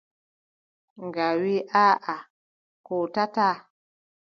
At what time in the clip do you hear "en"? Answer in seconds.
2.19-2.27